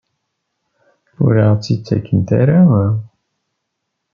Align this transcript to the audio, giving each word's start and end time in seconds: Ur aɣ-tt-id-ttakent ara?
Ur 1.25 1.33
aɣ-tt-id-ttakent 1.45 2.29
ara? 2.41 2.59